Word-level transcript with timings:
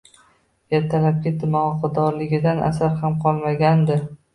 Ertalabki 0.77 1.35
dimog`dorligidan 1.45 2.67
asar 2.73 3.01
ham 3.07 3.23
qolmagandi 3.25 4.05